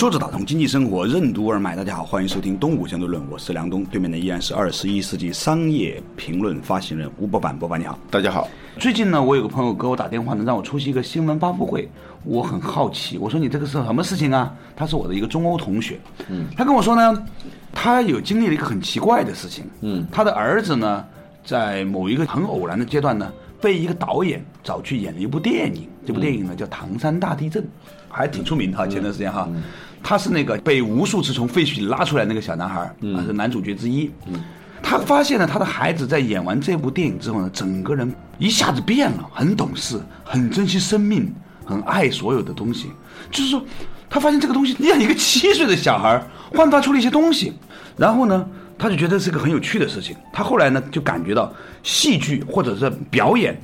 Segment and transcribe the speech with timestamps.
[0.00, 7.98] 坐着打通经济生活任督二脉，大家好，欢迎收听东吴相对论，我是梁东，对面的依然是二十一世纪商业评论发行人吴伯凡，伯凡你好。
[8.10, 8.48] 大家好。
[8.78, 11.86] 最近呢，我有个朋友给我打电话呢，让我出席一个新闻发布会，
[12.24, 14.50] 我很好奇，我说你这个是什么事情啊？
[14.74, 17.26] 他是我的一个中欧同学，嗯，他跟我说呢，
[17.70, 21.04] 他有经历了一个很奇怪的事情，嗯，他的儿子呢，
[21.44, 27.62] 在某一个很偶然的阶段呢，被一个导演找去演了一部电影，这部电影呢叫《唐山大地震》，
[28.08, 29.46] 还挺出名的哈，前段时间哈。
[30.02, 34.10] 他是那个被无数次从废墟里拉出来那个小男孩啊，是男主角之一。
[34.82, 41.32] 他发现了他的孩子在演完这部电影之后呢，整个人一下子变了，很懂事，很珍惜生命，
[41.64, 42.90] 很爱所有的东西。
[43.30, 43.62] 就是说，
[44.08, 46.20] 他发现这个东西，你像一个七岁的小孩
[46.54, 47.52] 焕发出了一些东西，
[47.96, 48.46] 然后呢，
[48.78, 50.16] 他就觉得是个很有趣的事情。
[50.32, 53.60] 他后来呢，就感觉到戏剧或者是表演。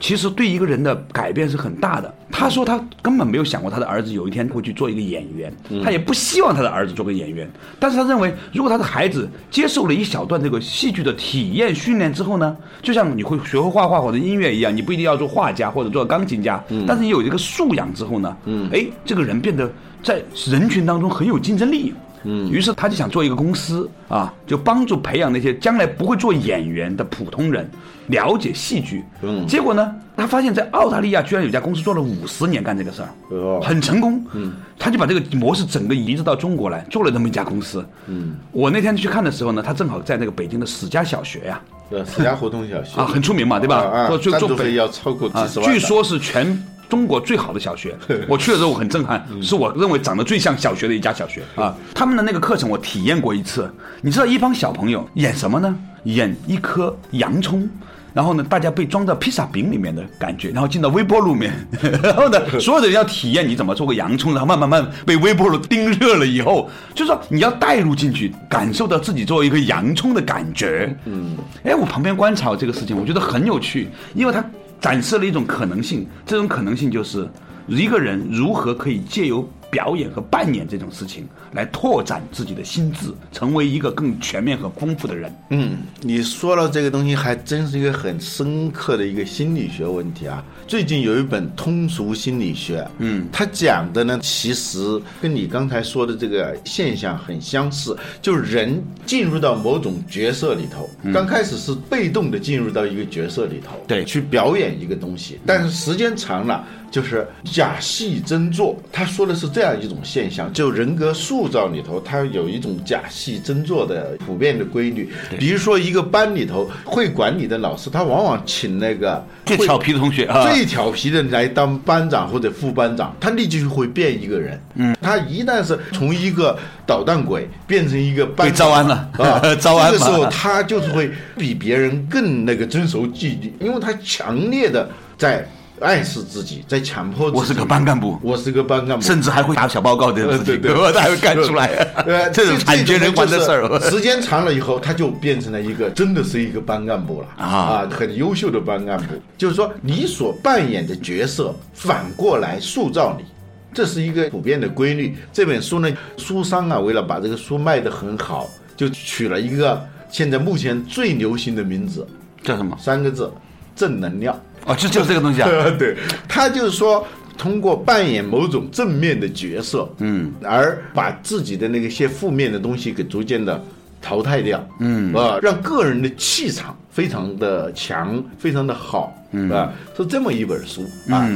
[0.00, 2.14] 其实对一个人的改变是很大的。
[2.30, 7.50] 他说他根本没有想过他的儿子有一天会去做一个演员，他也不希望他的儿子做个演员。
[7.80, 18.36] 但是他认为，如果他的孩子接受了一小段这个戏剧的体验训练之后呢，就像你会学会画画或者音乐一样，你不一定要做画家或者做钢琴家，但是你有一个素养之后呢，
[18.72, 19.70] 哎，这个人变得
[20.02, 21.94] 在人群当中很有竞争力。
[22.30, 27.66] 嗯，于是他就想做一个公司啊，就帮助培养那些将来不会做演员的普通人，
[28.08, 29.02] 了解戏剧。
[29.22, 34.22] 嗯，结果呢，他发现，在澳大利亚居然有家公司做了五十年干这个事儿，很成功。
[34.34, 37.82] 嗯，他就把这个模式整个移植到中国来，做了这么一家公司。
[38.08, 43.76] 嗯，我那天去看的时候呢，他正好在那个北京的史家小学呀，对史家胡同小学啊，很出名嘛，对吧？
[43.78, 46.62] 啊，赞助费要超过几十万，据说是全。
[46.88, 47.94] 中国最好的小学，
[48.26, 51.76] 我去的时候我很震撼，是我认为长得最像小学的一家小学啊！
[51.94, 55.76] 他们的那个课程我体验过一次，你知道一帮小朋友演什么呢？
[56.04, 57.68] 演一颗洋葱，
[58.14, 61.68] 然后呢，大家被装到披萨饼里面的感觉，然后进到微波炉里面，
[62.02, 70.96] 然后呢，所有的人要体验你怎么做个洋葱，然后慢慢慢被微波炉叮热了以后，就是说你要带入进去，感受到自己作为一个洋葱的感觉。
[71.04, 74.42] 嗯，哎，我旁边观察这个事情，我觉得很有趣，因为他。
[74.80, 77.28] 展示了一种可能性，这种可能性就是
[77.66, 85.32] 一个人如何可以借由表演和扮演这种事情来拓展自己的心智，成为一个更全面和丰富的人。
[85.50, 90.44] 嗯，你说了这个东西，还真是一个很深刻的一个心理学问题啊。
[90.66, 106.66] 最近有一本通俗心理学，嗯，它讲的呢，其实跟你刚才说的这个现象很相似，就是人进入到某种角色里头，刚开始是被动的进入到一个角色里头，对，去表演一个东西，但是时间长了。
[106.90, 115.10] 就是假戏真做，他说的是这样一种现象，就人格塑造里头，它有一种假戏真做的普遍的规律。
[115.38, 124.58] 比如说，一个班里头会管理的老师，他往往请那个最调皮的同学啊，最调皮的来当班长或者副班长，他立即就会变一个人。
[124.74, 134.88] 嗯，他一旦是从一个捣蛋鬼变成一个被招安了啊， 招安这个时候他就是会比别人更那个遵守纪律，因为他强烈的
[135.18, 135.46] 在。
[135.80, 137.38] 暗示自己，在强迫自己。
[137.38, 141.66] 我是个班干部，我是个班干部，甚至还会打小报告的事情，对， 他还会干出来。
[142.06, 149.14] 呃，这种惨绝人寰的事儿，时间长了以后，他就变成了一个真的是一个班干部了啊，很优秀的班干部。
[149.36, 153.24] 就是说，你所扮演的角色反过来塑造你，
[153.72, 155.16] 这是一个普遍的规律。
[155.32, 162.06] 这本书呢，书商啊，为了把这个书卖得很好，就取了一个现在目前最流行的名字，
[162.42, 162.76] 叫什么？
[162.80, 163.30] 三个字：
[163.76, 164.38] 正能量。
[164.68, 165.48] 哦，就就是这个东西啊！
[165.78, 165.96] 对，
[166.28, 167.04] 他就是说，
[167.36, 173.60] 通过扮演某种正面的角色，嗯，而把自己的那个些负面的东西给逐渐的
[174.00, 181.26] 淘汰掉，嗯，啊，让个人的气场非常的强，非常的好，嗯，啊，是这么一本书啊。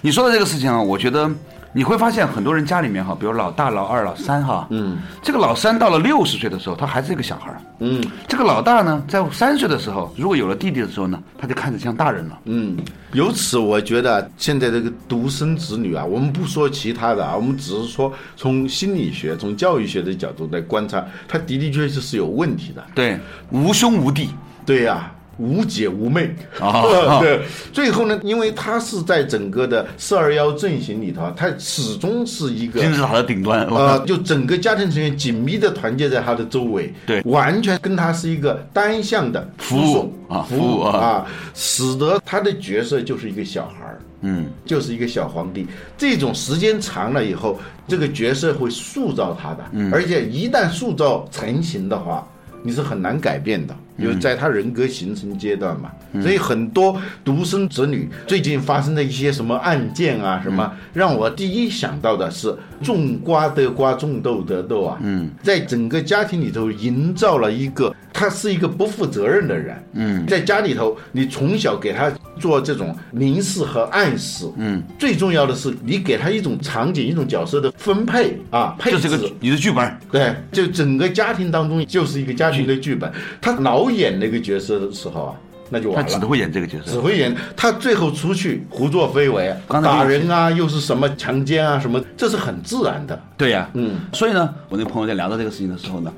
[0.00, 1.30] 你说的这个事情啊，我觉得。
[1.72, 12.76] 你会发现很多人家里面哈，比如老大、老二、老三哈，嗯，这个老三到了六十岁的时候，他还是一个小孩儿，嗯，这个老大呢，在三岁的时候，如果有了弟弟的时候呢，他就看着像大人了，嗯，
[13.12, 24.30] 由此我觉得现在这个独生子女啊，我们不说其他的啊，我们只是说从心理学、从教育学的角度来观察，他的的确确是有问题的，对，无兄无弟，
[24.64, 25.12] 对呀。
[25.38, 26.34] 无姐无媚。
[26.60, 27.40] 哦 对，
[27.72, 33.64] 最后呢，因为他是在整个的四二幺阵型里头啊，他始终是一个金字塔的顶端。
[33.66, 44.00] 呃，就整个家庭成员紧密的团结在他的周围，对完全跟他是一个单向的服务啊服服务啊啊，使得他的角色就是一个小孩儿。
[44.20, 45.64] 嗯，就是一个小皇帝，
[45.96, 47.56] 这种时间长了以后，
[47.86, 52.26] 这个角色会塑造他的，嗯而且一旦塑造成型的话，
[52.64, 55.90] 你是很难改变的，嗯因为在他人格形成阶段嘛，
[56.22, 60.54] 所以很多独生子女最近发生的一些什么案件啊，什嗯。
[60.54, 72.10] 么让我第一想到的是种瓜得瓜，种豆得豆啊，嗯，在整个家庭里头营造了一个他是一个不负责任的人，嗯，在家里头你从小给他
[72.40, 79.98] 做这种明示和暗示，嗯，最重要的是你给他一种场景、一种角色的分配啊，配置，就是个你的剧本。
[80.10, 83.08] 对，就整个家庭当中就是一个家庭的剧本。
[83.40, 85.34] 他老演那个角色的时候啊，
[85.70, 86.10] 那就完了。
[86.10, 86.90] 他只会演这个角色。
[86.90, 93.16] 只会演，他最后出去胡作非为，打人啊，又是什么强奸啊，什么，这是很自然的。
[93.36, 96.12] 对呀、嗯，所以呢，我那个朋友在聊到这个事情的时候呢，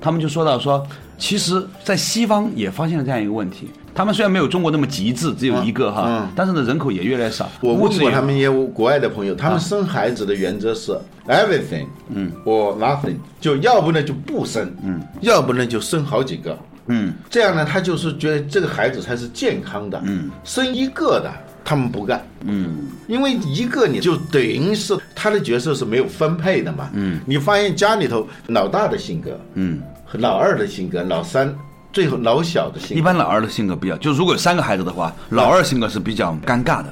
[0.00, 0.86] 他们就说到说，
[1.18, 3.70] 其实，在西方也发现了这样一个问题。
[3.94, 6.28] 他们虽然没有中国那么极致，只有一个哈，嗯。
[6.34, 7.48] 但是呢，人口也越来越少。
[7.60, 10.98] 我问过他们一些国外的朋友，他们生孩子的原则是
[11.28, 16.58] everything，嗯，or nothing，就要不呢就不生，嗯，要不呢就生好几个，
[16.88, 21.32] 嗯，这样呢，他就是觉得这个孩子才是健康的，嗯，生一个的
[21.64, 31.56] 他们不干，嗯，因为一个你就等于是他的角色是没有分配的嘛，嗯，你发现家里头老大的性格，嗯，和老二的性格，老三。
[31.92, 36.86] 最后老小的性格，一般老二的性格比较，就如果有三个孩子的话，老二性格是比较尴尬的。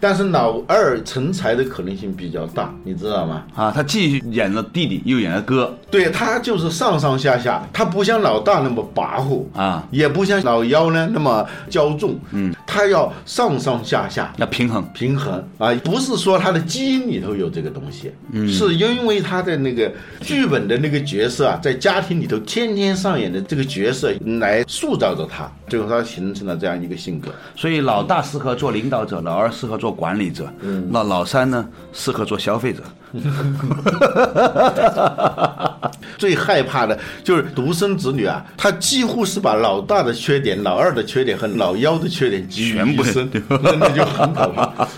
[0.00, 3.44] 但是老二成才的可能性比较大，你知道吗？
[3.54, 3.70] 啊。
[3.70, 5.76] 他既演了弟弟，又演了哥。
[5.92, 14.86] 对他就是上上下下，他不像老大那么跋扈啊，也不像老幺呢那么骄纵，嗯，他要上上下下要平衡。
[14.92, 27.30] 平衡啊，不是说他的基因里头有这个东西，嗯，是因为他的那个剧本的那个角色啊，在家庭里头天天上演的这个角色来塑造着他，最后他形成了这样一个性格。
[27.56, 30.52] 所以老大适合做领导者，老二适合做管理者，
[30.90, 32.82] 那老三呢适合做消费者。
[36.18, 44.88] 最害怕的就是独生子女啊，他几乎是把老大的缺点、老二的缺点和老幺的缺点集于全部一身，那那就很可怕。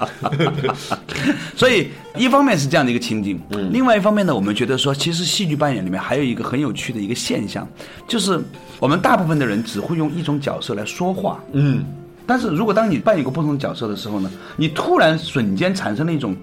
[1.55, 3.39] 所以一方面是这样的一个情景，
[3.71, 7.69] 另外一方面呢，我们觉得说，其实戏剧扮演里面还有一个很有趣的一个现象，
[8.09, 8.41] 就是
[8.79, 11.85] 我们大部分的人只会用一种角色来说话，嗯，
[12.27, 16.35] 但是如果当你扮演一个不同的角色的时候呢，你突然瞬间产生了一种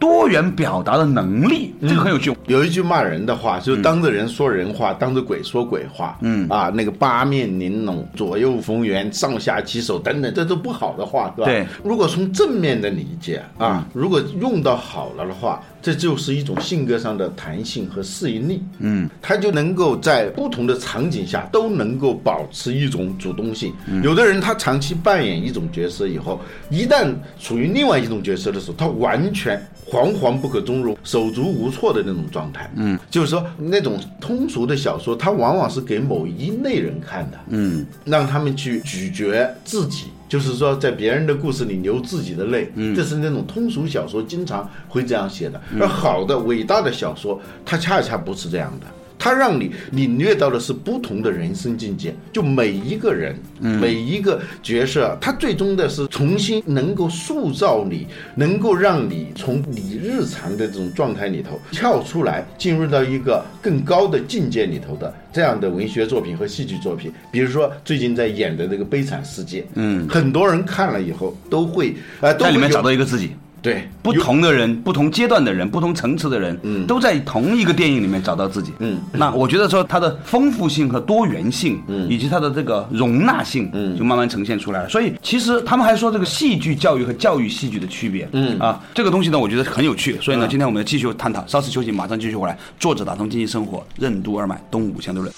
[0.00, 2.34] 多元表达的能力，这个很有趣。
[2.46, 6.18] 有一句骂人的话，就是当着人说人话，当着鬼说鬼话。
[6.22, 11.46] 嗯啊，那个八面玲珑、左右逢源、上下其手等等，这都不好的话，是吧？
[11.46, 11.66] 对。
[11.84, 18.62] 如果从正面的理解啊，如果用到好了的话，这就是一种性格上的弹性和适应力。
[18.78, 23.72] 嗯，他就能够在不同的场景下都能够保持一种主动性。
[24.02, 26.40] 有的人他长期扮演一种角色以后，
[26.70, 32.70] 一旦处于另外一种角色的时候，他完全惶惶不可终日、手足无措的那种状态。
[32.76, 37.38] 嗯，就是说那种通俗的小说，它往往是给某一类人看的。
[37.48, 40.06] 嗯，让他们去咀嚼自己。
[40.30, 45.60] 就是说，在别人的故事里流自己的泪，嗯，这是那种通俗小说经常会这样写的。
[45.80, 48.86] 而好的、伟大的小说，它恰恰不是这样的。
[49.20, 67.12] 它让你领略到的是不同的人生境界，就每一个人，每一个角色，他最终的是重新能够塑造你，能够让你从你日常的这种状态里头跳出来，进入到一个更高的境界里头的这样的文学作品和戏剧作品。
[67.30, 73.32] 比如说最近在演的这个《悲惨世界》，嗯，很多人看了以后都会呃都会在里面找到一个自己。
[73.62, 78.72] 对不同的人、不同阶段的人、不同层次的人，嗯都在同一个电影里面找到自己。
[78.78, 84.88] 嗯，那我觉得说它的丰富性和多元性，嗯，以及它的这个容纳性，嗯，就慢慢呈现出来了。
[84.88, 90.18] 所以其实他们还说这个戏剧教育和教育戏剧的区别，嗯啊，这个东西呢，我觉得很有趣。
[90.22, 92.58] 所以呢，今天我们要继续探讨，稍事休息，马上继续回来。
[92.78, 95.32] 作者打通经济生活，任督二脉，东吴相对论。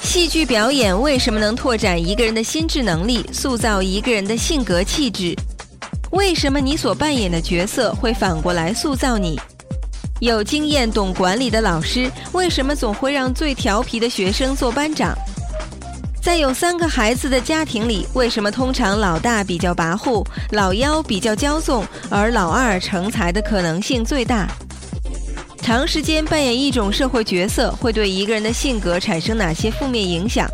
[0.00, 5.34] 戏剧表演为什么能拓展一个人的心智能力，塑造一个人的性格气质？
[6.10, 9.38] 为什么你所扮演的角色会反过来塑造你？
[10.20, 15.14] 有经验、懂管理的老师，为什么总会让最调皮的学生做班长？
[16.22, 24.48] 在有三个孩子的家庭里，为什么通常老大比较跋扈，老幺比较骄纵，而老二成才的可能性最大？
[25.60, 30.48] 长时间扮演一种社会角色，会对一个人的性格产生哪些负面影响？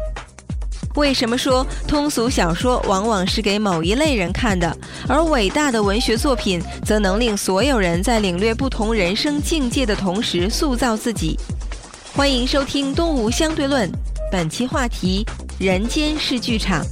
[0.96, 4.76] 为什么说通俗小说往往是给某一类人看的，
[5.08, 11.38] 而伟大的文学作品则能令所有人在领略不同人生境界的同时塑造自己？
[12.14, 13.88] 欢迎收听《东吴相对论》，
[14.30, 15.24] 本期话题：
[15.58, 16.84] 人间是剧场。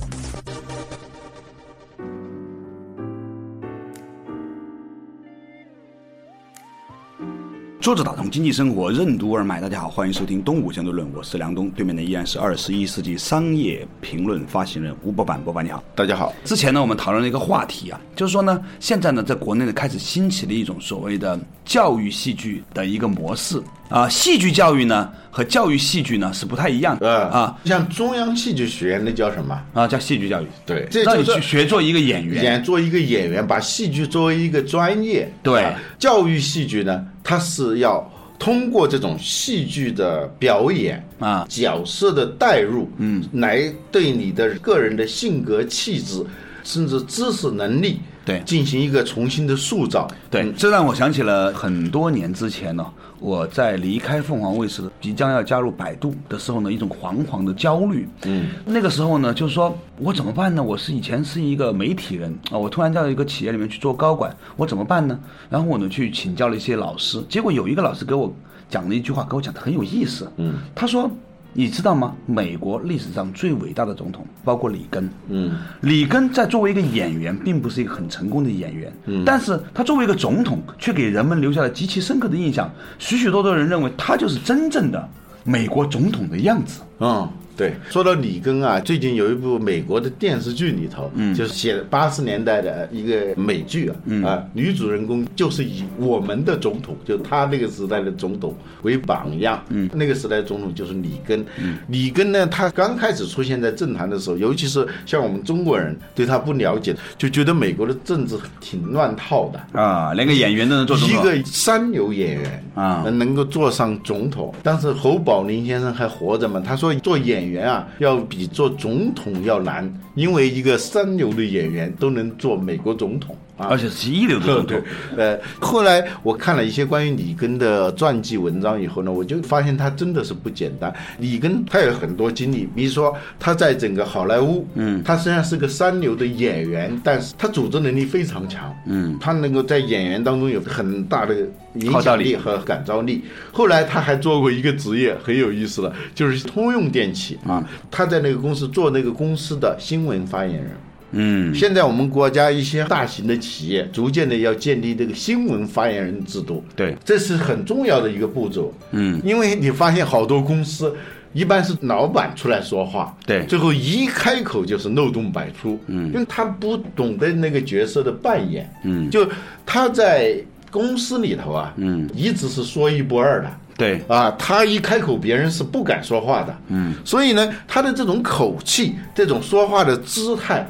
[7.91, 15.83] 作者打通经济生活任督二脉，大家好，欢迎收听《东吴相对论》，我是梁东，对面的依然是二十一世纪商业评论发行人吴伯凡，伯凡你好。
[15.97, 23.61] 大家好，之前呢，我们讨论了一个话题啊，就是说呢，现在呢，在国内呢开始兴起了一种所谓的教育戏剧的一个模式。
[23.89, 26.97] 啊，戏剧教育呢和教育戏剧呢是不太一样。
[27.01, 27.59] 的呃啊。
[27.65, 29.61] 像中央戏剧学院那叫什么？
[29.73, 35.29] 啊，叫戏剧教育，对，这让你去学做一个演员，演做一个演员，把戏剧作为一个专业。
[35.43, 35.65] 对。
[35.65, 38.05] 啊教育戏剧呢，它是要
[38.41, 41.47] 通过这种戏剧的表演啊。
[41.49, 46.27] 角色的代入，嗯，来对你的个人的性格气质，
[46.65, 50.09] 甚至知识能力，对进行一个重新的塑造。
[50.31, 52.87] 对，嗯这让我想起了很多年之前呢，
[53.19, 58.09] 我在离开凤凰卫视，即将要加入百度的时候呢，一种惶惶的焦虑。
[58.25, 60.63] 嗯，那个时候呢，就是说我怎么办呢？
[60.63, 65.19] 我是以前是一个媒体人啊，我突然到一个企业里面去做高管，我怎么办呢？
[65.49, 68.33] 然后我呢去请教了一些老师，结果有一个老师给我
[68.69, 70.31] 讲了一句话，给我讲的很有意思。
[70.37, 71.11] 嗯，他说。
[71.53, 72.15] 你知道吗？
[72.27, 75.11] 美国历史上最伟大的总统包括里根。
[75.29, 82.71] 嗯，里根在作为一个演员，并不是一个很成功的演员，嗯，但是他作为一个总统，却给人们留下了极其深刻的印象。
[82.99, 85.09] 许许多多人认为他就是真正的
[85.45, 86.81] 美国总统的样子。
[87.01, 87.75] 嗯，对。
[87.89, 94.23] 说到里根啊，最近有一部美国的电视剧里头，嗯，就是写八十年代的一个美剧啊，嗯。
[94.23, 111.19] 啊，女主人公就是以我们的总统，就他那个时代的总统为榜样，嗯，那个时代总统就是里根，嗯，里根呢，他刚开始出现在政坛的时候，尤其是像我们中国人对他不了解，就觉得美国的政治挺乱套的，啊，连个演员都能做总统。
[111.19, 113.07] 一个三流演员啊。
[113.11, 114.55] 能够做上总统。
[114.63, 123.37] 当时侯宝林先生还活着嘛，他说做演员啊，要比做总统要难，因为一个三流的演员都能做美国总统。
[123.61, 123.69] 啊。
[123.71, 124.81] 而且是一流的总统
[125.15, 130.93] 对，呃，后来我看了一些关于里根的传记文章以后呢，我就发现他真的是不简单。
[131.19, 141.35] 里根他有很多经历，比如说他在整个好莱坞，嗯，他虽然是个三流的演员，但是他组织能力非常强，嗯，他能够在演员当中有很大的
[141.75, 143.23] 影响力和感召力。
[143.53, 147.39] 后来他还做过一个职业很有意思的，就是通用电器。
[147.47, 150.71] 啊，他在那个公司做那个公司的新闻发言人。
[151.13, 156.97] 嗯，现在我们国家一些大型的企业逐渐的要建立这个新闻发言人制度，对。
[157.05, 158.73] 这是很重要的一个步骤。
[158.93, 160.95] 嗯，因为你发现好多公司。
[161.33, 163.47] 一般是老板出来说话，对。
[163.47, 169.25] 最后一开口就是漏洞百出，嗯，因为他不懂得那个角色的扮演，嗯，就
[169.65, 170.35] 他在
[170.73, 176.59] 公司里头啊，嗯，一直是说一不二的，对，啊，他一开口，别人是不敢说话的。
[176.67, 180.69] 嗯，所以呢，他的这种口气、这种说话的姿态，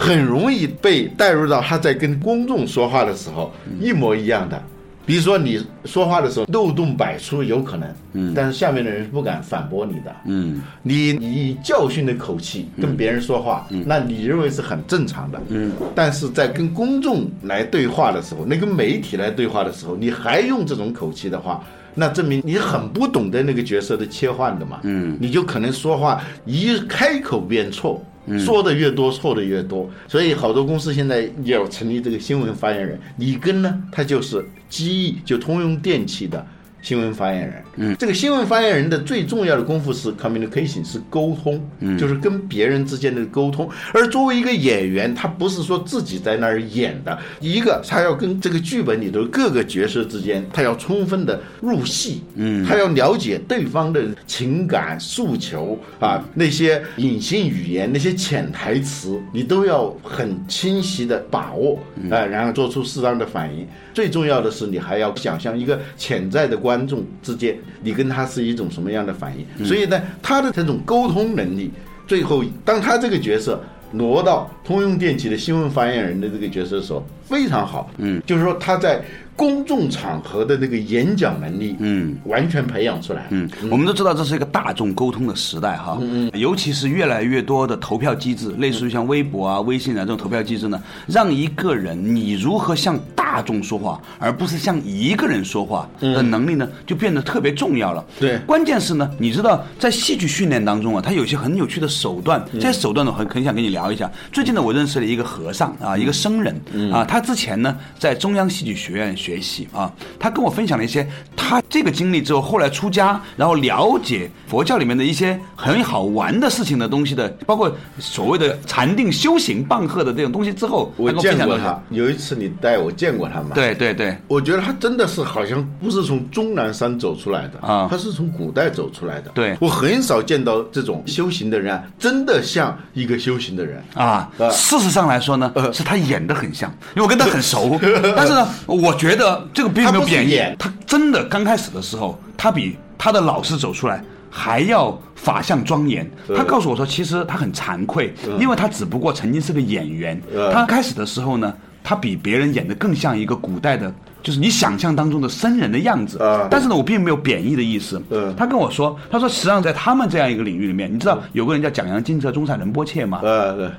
[0.00, 4.60] 很容易被带入到他在跟公众说话的时候一模一样的。
[5.04, 21.62] 比如说你说话的时候漏洞百出，有可能，嗯，但是下面的人是不敢反驳你的，嗯，你以教训的口气跟别人说话，那你认为是很正常的，嗯，但是在跟公众来对话的时候，那跟媒体来对话的时候，你还用这种口气的话，
[21.94, 28.02] 那证明你很不懂得那个角色的切换的嘛，嗯，你就可能说话一开口便错。
[28.38, 32.98] 说的越多，错的越多，所以好多公司现在要成立这个新闻发言人。
[33.16, 36.46] 李根呢，他就是机翼，就通用电气的
[36.82, 37.62] 新闻发言人。
[37.76, 43.68] 嗯，这个新闻发言人的最重要的功夫是 communication，是沟通，嗯，就是跟别人之间的沟通。
[43.92, 61.78] 而作为一个演员，他不是说自己在那儿演的，一个他要跟这个剧本里头各个角色之间，他要充分的入戏，嗯，他要了解对方的情感诉求啊，那些隐性语言、那些潜台词，你都要很清晰的把握
[62.10, 63.66] 啊，然后做出适当的反应。
[63.92, 69.66] 最重要的是，你还要想象一个潜在的观众之间，你跟他是一种什么样的反应。
[69.66, 71.72] 所以呢，他的这种沟通能力，
[72.06, 73.60] 最后当他这个角色
[73.90, 77.88] 挪到通用电气的新闻发言人的这个角色的时候，非常好。
[77.98, 79.00] 嗯，就是说他在
[79.36, 83.26] 公众场合的那个演讲能力，嗯，完全培养出来。
[83.30, 98.04] 嗯，我们都知道这是一个大众沟通的时代哈，嗯尤其是越来越多的投票机制，类似于像微博啊、微信啊这种投票机制呢，让一个人你如何向大众说话，而不是向一个人说话的能力呢，就变得特别重要了。
[98.18, 98.38] 对。
[98.40, 104.10] 关键是呢，你知道在戏剧训练当中啊，他有些很有趣的手段，这些手段呢，我很很想跟你聊一下。
[104.30, 106.54] 最近呢，我认识了一个和尚啊，一个僧人
[106.92, 129.30] 啊，他之前呢在中央戏剧学院学习啊，他跟我分享了一些他这个经历之后，后来出家，然后了解佛教里面的一些很好玩的事情的东西的，包括所谓的禅定修行、棒喝的这种东西之后，我见过他，有一次你带我见过他嘛？，对对对，我觉得他真的是好像不是从终南山走出来的啊他是从古代走出来的。
[129.34, 133.82] 对我很少见到这种修行的人啊，真的像一个修行的人。
[133.94, 137.78] 啊呃，事实上来说呢，呃是他演的很像，因为我跟他很熟。
[138.16, 146.08] 但是呢，我觉得这个并没有贬义他真的刚开始的时候，他比他的老师走出来还要法相庄严。
[146.28, 150.20] 呃他告诉我说，其实他很惭愧，因为他只不过曾经是个演员。
[150.32, 151.52] 呃他开始的时候呢，
[151.82, 153.92] 他比别人演的更像一个古代的。
[154.22, 157.98] 就是你想象当中的僧人的样子，啊但是呢，我并没有贬义的意思。
[158.10, 163.20] 嗯他跟我说，他说实际上在他们这样一个领域里面，你知道有个人叫蒋阳金泽中产仁波切吗？
[163.22, 163.70] 呃，对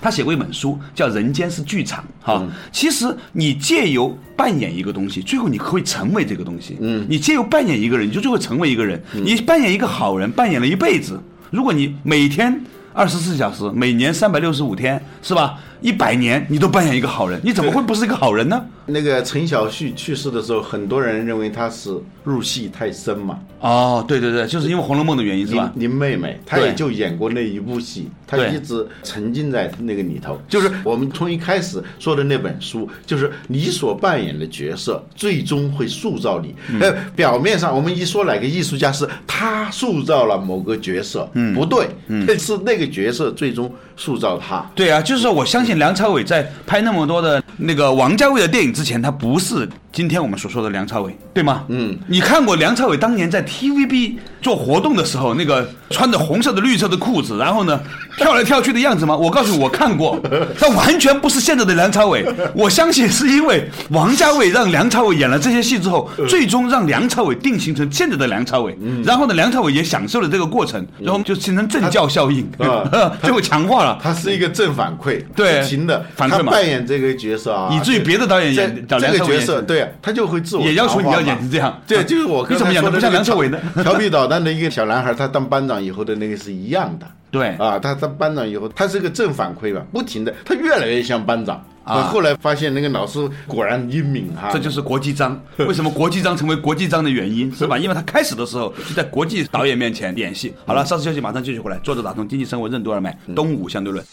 [0.00, 2.46] 他写过一本书叫《人间是剧场》哈。
[2.72, 6.76] 其实你借由扮演一个东西，最后你会成为这个东西。
[6.80, 9.02] 嗯，你借由扮演一个人，你就最后成为一个人。
[9.12, 11.20] 你扮演一个好人，扮演了一辈子。
[11.50, 12.60] 如果你每天
[12.92, 15.58] 二十四小时，每年三百六十五天，是吧？
[15.86, 18.60] 一百年你都扮演一个好人，你怎么会不是一个好人呢？
[18.86, 23.38] 那个陈小旭去世的时候，很多人认为他是入戏太深嘛。
[23.60, 25.72] 哦，对对对，就是因为《红楼梦》的原因是吧？
[25.76, 30.40] 林妹妹，她也就演过那一部戏，她对一直沉浸在那个里头。
[30.48, 36.52] 就是我们从一开始说的那本书，就是你所扮演的角色，最终会塑造你。
[36.68, 44.64] 嗯呃，表面上我们一说哪个艺术家是他塑造了某个角色，嗯，不对，嗯，是那个角色最终塑造他。
[44.74, 51.64] 对啊，就是说，我相信梁朝伟在拍那么多的那个王家卫的电影之前，他不是今天我们所说的梁朝伟，对吗？
[51.68, 57.80] 嗯，你看过梁朝伟当年在 TVB 做活动的时候，那个穿着红色的、绿色的裤子，然后呢
[58.18, 59.16] 跳来跳去的样子吗？
[59.16, 60.20] 我告诉你，我看过，
[60.60, 62.26] 他完全不是现在的梁朝伟。
[62.54, 68.76] 我相信是因为王家卫让梁朝伟演了这些戏之后，最终让梁朝伟定型成现在的梁朝伟。
[69.02, 73.98] 然后呢，梁朝伟也享受了这个过程，然后就形成正教效应，啊最后强化了。
[74.02, 83.82] 他是一个正反馈，对不停的反馈嘛他扮演这个角色啊，以至于别的导演演这这个找梁朝伟演角色，对啊，他就会自我也要求你要演成这样对，就是我 你怎么演的不像梁朝伟呢呢？
[83.84, 87.06] 调皮捣蛋的一个小男孩，他当班长以后的那个是一样的。
[87.30, 91.62] 对啊，他当班长以后，他是个正反馈吧，不停的，他越来越像班长。
[91.84, 95.40] 啊后来发现那个老师果然英明哈，这就是国际章。
[95.58, 97.78] 为什么国际章成为国际章的原因是吧？
[97.78, 100.52] 因为他开始的时候就在国际导演面前演戏。
[100.66, 101.78] 好了，稍事休息，马上继续回来。
[101.84, 104.04] 作者打通经济生活任督二脉，东吴相对论。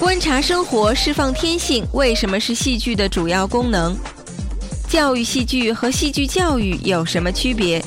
[0.00, 3.96] 观察生活，释放天性，为什么是戏剧的主要功能？
[4.92, 7.82] 教育戏剧和戏剧教育有什么区别？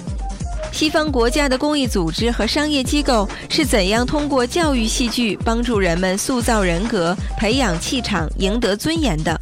[0.72, 9.40] 西方国家的公益组织和商业机构是怎样通过教育戏剧帮助人们塑造人格、培养气场、赢得尊严的？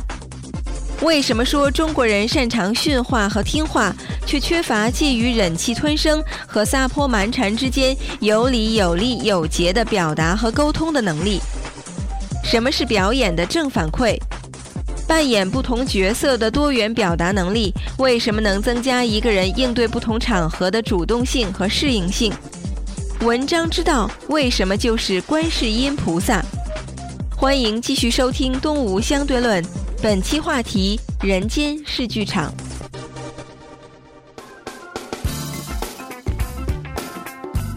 [1.03, 3.95] 为什么说中国人擅长驯化和听话，
[4.25, 11.39] 却缺乏介于忍气吞声和撒泼蛮缠之间有理有利有节的表达和沟通的能力？
[12.43, 14.19] 什么是表演的正反馈？
[15.07, 22.31] 扮演不同角色的多元表达能力，为什么能增加一个人应对不同场合的主动性和适应性？
[23.21, 26.43] 文章之道为什么就是观世音菩萨？
[27.35, 29.63] 欢迎继续收听《东吴相对论》，
[30.01, 32.53] 本期话题：人间是剧场。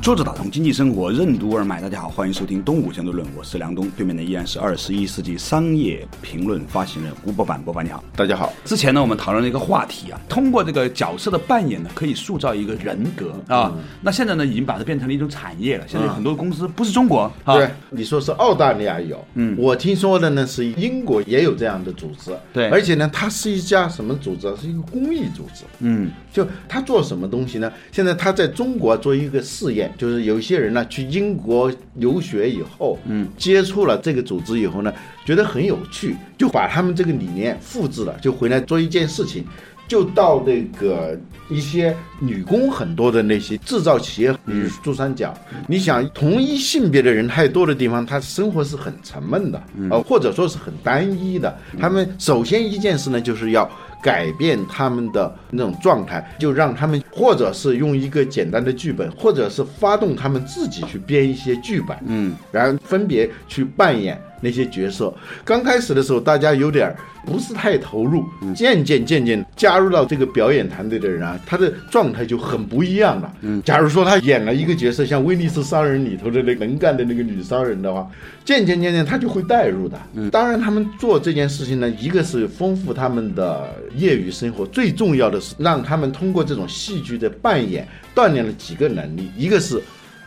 [0.07, 8.05] 作者打通经济生活任督二脉，大家好，欢迎收听东吴相对论，我是梁东，对面的依然是二十一世纪商业评论发行人吴伯凡，伯凡你好。
[8.15, 13.75] 大家好，之前呢，我们讨论了一个话题啊，通过这个角色的扮演呢，可以塑造一个人格啊。
[14.01, 15.85] 那现在呢，已经把它变成了一种产业了。
[15.89, 24.55] 现在有很多公司不是中国啊，对，你说是澳大利亚有，嗯，我听说的呢是英国也有这样的组织，对而且呢，它是一家什么组织啊？
[24.63, 27.73] 是一个公益组织，嗯，就他做什么东西呢？
[27.91, 34.93] 现在他在中国做一个试验，就是有些人呢去英国留学以后，嗯，接触了这个组织以后呢，
[35.25, 39.45] 觉得很有趣，就把他们这个理念复制了，就回来做一件事情。
[39.89, 41.17] 就到那个
[41.49, 45.33] 一些女工很多的那些制造企业，比如珠三角，
[45.69, 51.57] 你想同一性别的人太多的地方，他生活是很沉闷的，呃，或者说是很单一的。
[51.79, 53.71] 他们首先一件事呢，就是要
[54.03, 64.21] 改变他们的那种状态，就让他们或者是用一个简单的剧本，或者是发动他们自己去编一些剧本，嗯，然后分别去扮演。
[64.41, 65.13] 那些角色
[65.45, 66.95] 刚开始的时候，大家有点
[67.25, 73.33] 不是太投入，渐渐渐渐加入到这个表演团队的人啊，他的状态就很不一样了。
[73.41, 78.09] 嗯，假如说他演了一个角色，像《威尼斯商人》里头的那能干的那个女商人的话，
[78.45, 79.99] 渐渐渐渐他就会带入的。
[80.15, 89.83] 嗯，当然他们做这件事情呢，一个是丰富他们的业余生活，最重要的是让他们通过这种戏剧的扮演锻炼了几个能力，一个是。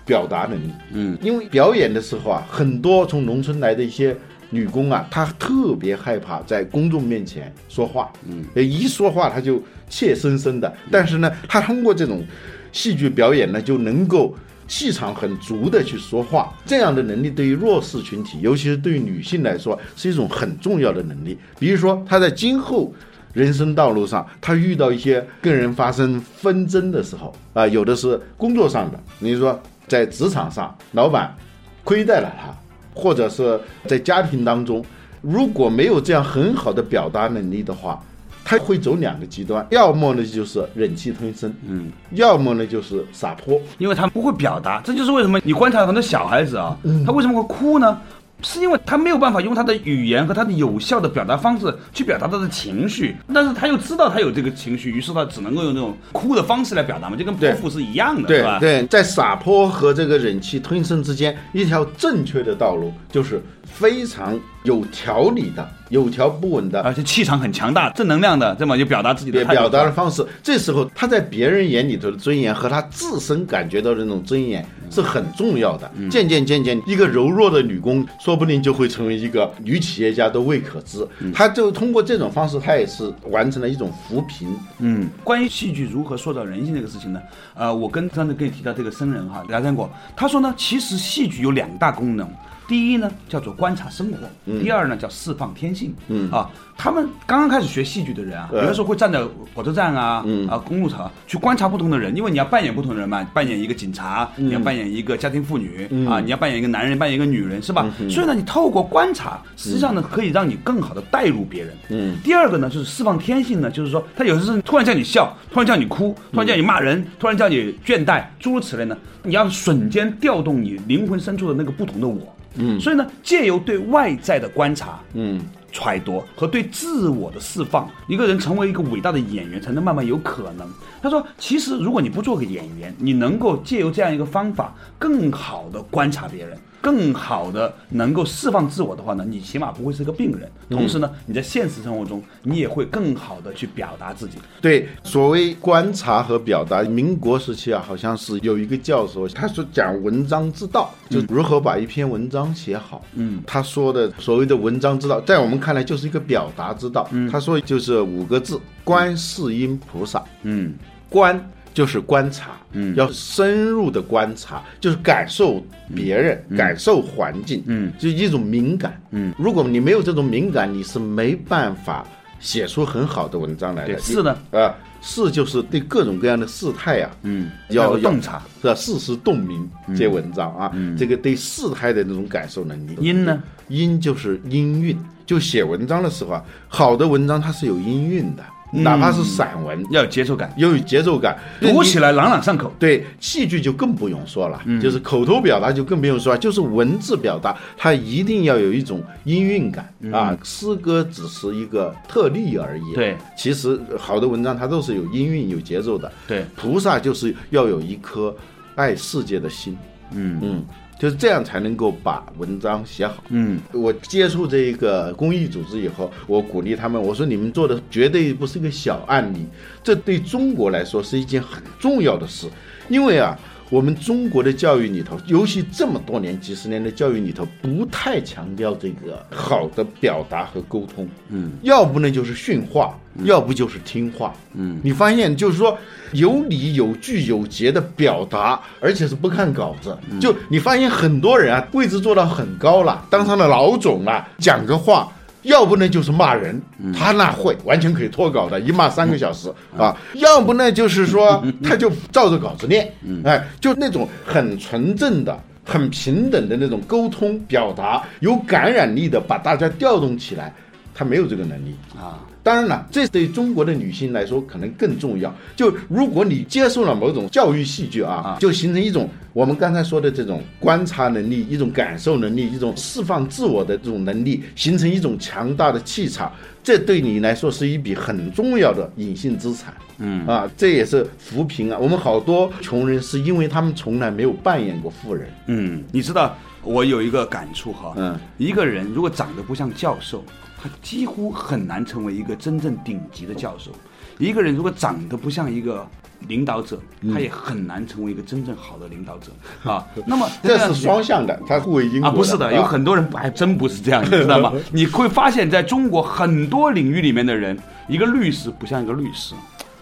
[0.10, 4.18] 表达能力，嗯，因为表演的时候啊，很多从农村来的一些
[4.50, 10.74] 女工啊，她特别害怕在公众面前说话，嗯，一说话她就怯生生的。
[10.90, 12.26] 但是呢，她通过这种
[12.72, 14.36] 戏剧表演呢，就能够
[14.68, 16.52] 气场很足的去说话。
[16.66, 21.38] 这样的能力对于弱势群体，尤其是对于女性来说，是一种很重要的能力。
[21.60, 22.92] 比如说，她在今后
[23.32, 29.62] 人生道路上，她遇到一些跟人发生纷争的时候啊，有的是工作上的，你说。
[29.90, 31.36] 在职场上，老板
[31.84, 32.54] 亏待了他，
[32.94, 34.86] 或者是在家庭当中，
[35.22, 38.02] 如果没有这样很好的表达能力的话，
[38.46, 44.82] 他会走两个极端，要么呢就是忍气吞声，嗯，要么呢就是撒泼，因为他不会表达。
[44.84, 48.00] 这就是为什么你观察很多小孩子啊，他为什么会哭呢？
[48.42, 58.58] 是因为他没有办法用他的语言和他的有效的表达方式去表达他的情绪，但是他又知道他有这个情绪，于是他只能够用那种哭的方式来表达嘛，就跟泼妇是一样的，对吧？
[58.60, 65.68] 对，在撒泼和这个忍气吞声之间，一条正确的道路就是非常有条理的。
[65.90, 70.24] 有条不紊的，而且气场很强大，正能量的，这么就表达自己的表达的方式。
[70.44, 75.92] 这时候他在别人眼里头的尊严和他自身感觉到的那种尊严是很重要的。
[76.12, 81.04] 渐渐渐渐，一个柔弱的女工说不定就会成为一个女企业家都未可知。
[81.34, 84.56] 他就通过这种方式，他也是完成了一种扶贫。
[84.78, 87.20] 嗯，关于戏剧如何塑造人性这个事情呢？
[87.56, 92.30] 呃，我跟刚才跟你提到这个僧人哈梁山果，他说呢，其实戏剧有两大功能。
[92.70, 95.92] 第一呢，叫做观察生活；第二呢，叫释放天性。
[96.08, 99.20] 嗯啊，他们刚刚开始学戏剧的人啊，有的时候会站在
[99.56, 107.92] 火车站啊、啊公路上去观察不同的人，因为你要扮演不同的人嘛，扮演一个警察，你要扮演一个家庭妇女啊，你要扮演一个男人，扮演一个女人，是吧？
[108.08, 111.74] 所以呢，你透过观察，实际上呢，可以让你更好的带入别人。
[111.90, 112.16] 嗯。
[112.24, 122.36] 第二个呢，就是释放天性呢，就是说他有的时候突然叫你笑，突然叫你哭，突然叫你骂人，突然叫你倦怠，诸如此类呢，你要瞬间调动你灵魂深处的那个不同的我。
[122.60, 125.42] 嗯，所以呢，借由对外在的观察，嗯，
[125.72, 130.70] 揣度和对自我的释放，一个人成为一个伟大的演员，才能慢慢有可能。
[131.02, 136.58] 他说，其实如果你不做个演员，你能够借由这样一个方法，更好的观察别人。
[136.82, 140.50] 更好的能够释放自我的话呢，你起码不会是个病人。
[140.70, 144.38] 同时呢，你在现实生活中，你也会更好的去表达自己。
[144.62, 153.04] 对，所谓观察和表达，民国时期啊，好像是有一个教授，他说讲文章之道，就如何把一篇文章写好。
[153.14, 157.08] 嗯，他说的所谓的文章之道，在我们看来就是一个表达之道。
[157.12, 160.24] 嗯，他说就是五个字：观世音菩萨。
[160.44, 160.74] 嗯，
[161.10, 161.52] 观。
[161.80, 165.64] 就是观察，嗯，要深入的观察，就是感受
[165.96, 172.06] 别人，感受环境，嗯，就一种敏感，嗯，如果你没有这种敏感，你是没办法
[172.42, 173.98] 写出很好的文章来的。
[174.00, 178.76] 是的，啊，是就是对各种各样的事态呀，嗯，要洞察，是吧？
[178.76, 179.66] 事实洞明
[179.96, 182.94] 这文章啊，这个对事态的那种感受能力。
[183.00, 183.42] 音呢？
[183.70, 188.44] 音就是音韵，就写文章的时候啊，好的文章它是有音韵的。
[188.72, 192.72] 哪怕是散文，要有节奏感，要有节奏感，读起来朗朗上口。
[192.78, 200.38] 对，戏剧就更不用说了，就是口头表达就更不用说，就是文字表达，它一定要有一种音韵感啊。
[200.44, 202.94] 诗歌只是一个特例而已。
[202.94, 206.12] 对，其实好的文章它都是有音韵、有节奏的。
[206.28, 208.36] 对，菩萨就是要有一颗
[208.76, 209.78] 爱世界的心。
[210.12, 210.66] 嗯嗯。
[211.00, 213.24] 就是这样才能够把文章写好。
[213.30, 219.46] 嗯，我接触这一个公益组织以后，我鼓励他们，我说你们做的绝对不是一个小案例，
[219.82, 222.48] 这对中国来说是一件很重要的事，
[222.90, 231.08] 因为啊，我们中国的教育里头，尤其这么多年、几十年的教育里头，不太强调这个好的表达和沟通。
[231.30, 234.34] 嗯，要不呢就是训话，要不就是听话。
[234.56, 235.78] 嗯，你发现就是说
[236.14, 239.96] 有理有据有节的表达，而且是不看稿子。
[240.20, 245.12] 就你发现很多人啊，位置做到很高了，当上了老总了，讲个话。
[245.44, 246.62] 要不呢就是骂人，
[246.94, 249.96] 他那会完全可以脱稿的，一骂三个小时啊。
[250.16, 252.92] 要不呢就是说 他就照着稿子念，
[253.24, 260.54] 哎，就那种很纯正的、很平等的那种沟通表达，有感染力的把大家调动起来，
[261.00, 262.20] 他没有这个能力啊。
[262.44, 265.34] 当然了，这对中国的女性来说可能更重要。
[265.56, 276.32] 就如果你接受了某种教育戏剧啊，就形成一种我们刚才说的这种观察能力、一种感受能力、一种释放自我的这种能力，形成一种强大的气场，
[276.64, 279.74] 这对你来说是一笔很重要的隐性资产。
[280.00, 281.78] 嗯啊，这也是扶贫啊。
[281.80, 285.30] 我们好多穷人是因为他们从来没有扮演过富人。
[285.48, 290.24] 嗯，你知道我有一个感触哈，嗯，一个人如果长得不像教授。
[290.62, 293.72] 他几乎很难成为一个真正顶级的教授。
[294.18, 295.88] 一个人如果长得不像一个
[296.28, 296.78] 领导者，
[297.14, 299.32] 他也很难成为一个真正好的领导者
[299.64, 299.86] 啊。
[300.06, 302.12] 那么这是双向的，他互为因果啊。
[302.12, 304.52] 不是的，有很多人还真不是这样，你知道吗？
[304.74, 309.34] 你会发现在中国很多领域里面的人，一个律师不像一个律师。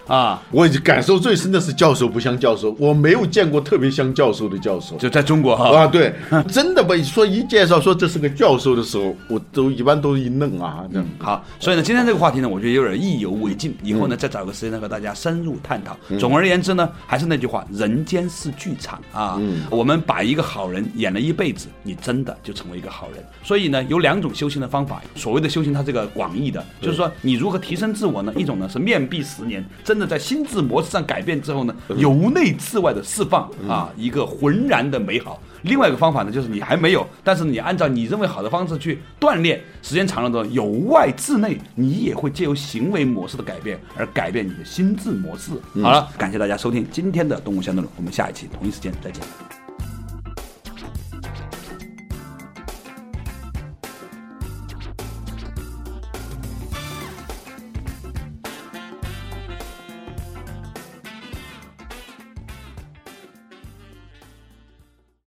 [0.07, 6.13] 啊，我感受最深的是教授不像教授，我没有见过特别像教授的教授，就在中国哈啊，对，
[6.47, 15.97] 真的被说一介绍说这是个教授的时候，我都一般都一愣啊，这样好，所以呢，今天这个话题呢，我觉得有点意犹未尽，以后呢再找个时间呢和大家深入探讨。
[16.17, 19.37] 总而言之呢，还是那句话，人间是剧场啊，
[19.69, 23.21] 我们把一个好人演了一辈子，你真的就成为一个好人。
[23.43, 28.31] 所以呢，有两种修行的方法，所谓的修行，它这个广义的，就是说你如何提升自我呢？
[28.37, 29.96] 一种呢是面壁十年，真。
[29.97, 35.41] 真的在心智模式上改变之后呢，由内至外的释放啊，一个浑然的美好。
[35.63, 45.53] 另外一个方法呢，就是你还没有，但是你按照你认为好的方式去锻炼，时间长了之后，由外至内，你也会借由行为模式的改变而改变你的心智模式。
[45.81, 49.23] 好了，感谢大家收听今天的动物相对论，我们下一期同一时间再见。